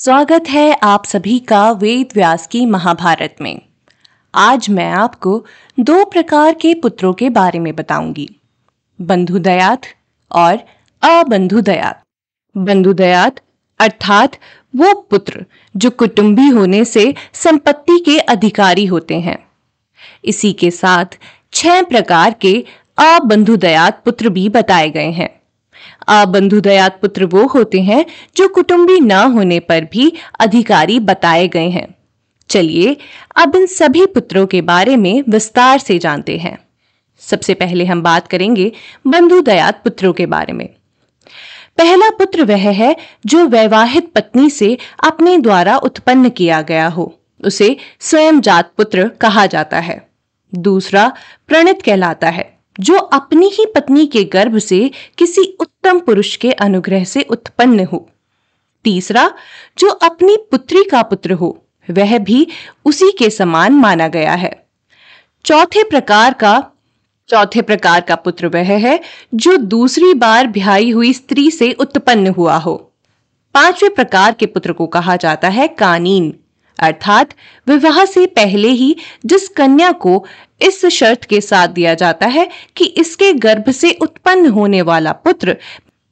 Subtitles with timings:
[0.00, 3.62] स्वागत है आप सभी का वेद व्यास की महाभारत में।
[4.34, 5.44] आज मैं आपको
[5.80, 8.28] दो प्रकार के पुत्रों के बारे में बताऊँगी।
[9.00, 9.80] बंधुदयात
[10.32, 10.58] और
[11.02, 12.02] अबंधुदयात।
[12.56, 13.40] बंधुदयात
[13.80, 14.36] अर्थात
[14.76, 15.44] वो पुत्र
[15.76, 19.38] जो कुटुंबी होने से संपत्ति के अधिकारी होते हैं।
[20.24, 21.18] इसी के साथ
[21.52, 22.64] छह प्रकार के
[22.98, 25.43] अबंधुदयात पुत्र भी बताए गए हैं।
[26.08, 31.94] अबंधुदयात पुत्र वो होते हैं जो कुटुंबी न होने पर भी अधिकारी बताए गए हैं।
[32.48, 32.96] चलिए,
[33.36, 36.58] अब इन सभी पुत्रों के बारे में विस्तार से जानते हैं।
[37.18, 38.72] सबसे पहले हम बात करेंगे
[39.06, 40.68] बंधुदयात पुत्रों के बारे में।
[41.78, 42.96] पहला पुत्र वह है
[43.26, 49.46] जो वैवाहिक पत्नी से अपने द्वारा उत्पन्न किया गया हो। उसे स्वयं जात पुत्र कहा
[49.46, 50.08] जाता है।
[50.54, 51.12] दूसरा
[51.46, 57.04] प्रणित कहलाता है। जो अपनी ही पत्नी के गर्भ से किसी उत्तम पुरुष के अनुग्रह
[57.04, 58.08] से उत्पन्न हो।
[58.84, 59.30] तीसरा,
[59.78, 62.46] जो अपनी पुत्री का पुत्र हो, वह भी
[62.84, 64.66] उसी के समान माना गया है।
[65.44, 66.70] चौथे प्रकार का,
[67.28, 69.00] चौथे प्रकार का पुत्र वह है
[69.34, 72.74] जो दूसरी बार ब्याही हुई स्त्री से उत्पन्न हुआ हो।
[73.54, 76.34] पाँचवें प्रकार के पुत्र को कहा जाता है कानीन,
[76.78, 77.34] अर्थात
[77.68, 80.24] विवाह से पहले ही जिस कन्या को
[80.64, 85.56] इस शर्त के साथ दिया जाता है कि इसके गर्भ से उत्पन्न होने वाला पुत्र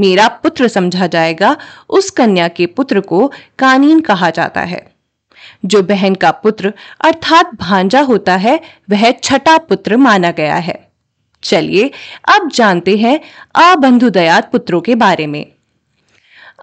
[0.00, 1.56] मेरा पुत्र समझा जाएगा।
[1.90, 4.92] उस कन्या के पुत्र को कानीन कहा जाता है।
[5.64, 10.88] जो बहन का पुत्र अर्थात भांजा होता है, वह छठा पुत्र माना गया है।
[11.42, 11.90] चलिए,
[12.28, 13.20] अब जानते हैं
[13.54, 15.46] अबंधुदयात पुत्रों के बारे में।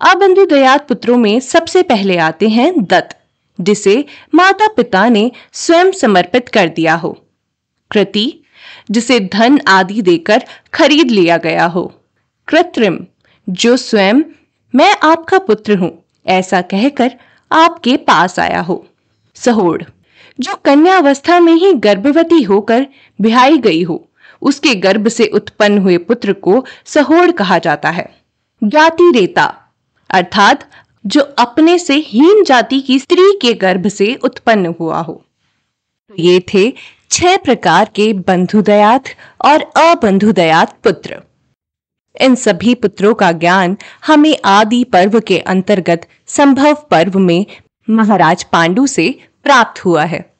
[0.01, 3.17] अबंधुदयात पुत्रों में सबसे पहले आते हैं दत्त,
[3.61, 7.19] जिसे माता पिता ने स्वयं समर्पित कर दिया हो।
[7.93, 8.43] कृति,
[8.91, 11.91] जिसे धन आदि देकर खरीद लिया गया हो।
[12.47, 12.99] कृत्रिम,
[13.49, 14.21] जो स्वयं,
[14.73, 15.91] मैं आपका पुत्र हूँ,
[16.25, 17.11] ऐसा कहकर
[17.51, 18.85] आपके पास आया हो।
[19.35, 19.83] सहोड़,
[20.39, 22.85] जो कन्या अवस्था में ही गर्भवती होकर
[23.19, 24.07] बिहाई गई हो,
[24.41, 28.07] उसके गर्भ से उत्पन्न हुए पुत्र को सहोड़ कहा जाता है।
[28.63, 29.45] ज्ञाति रेता,
[30.09, 30.69] अर्थात
[31.05, 35.23] जो अपने से हीन जाति की स्त्री के गर्भ से उत्पन्न हुआ हो।
[36.19, 36.73] ये थे
[37.13, 39.03] छह प्रकार के बंधुदयात
[39.45, 41.21] और अबंधुदयात पुत्र।
[42.21, 47.45] इन सभी पुत्रों का ज्ञान हमें आदि पर्व के अंतर्गत संभव पर्व में
[47.89, 50.32] महाराज पांडु से प्राप्त हुआ है।